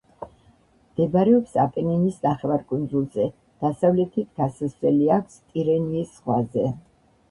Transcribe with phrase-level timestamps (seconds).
[0.85, 3.29] მდებარეობს აპენინის ნახევარკუნძულზე,
[3.67, 6.71] დასავლეთით გასასვლელი აქვს ტირენიის ზღვაზე.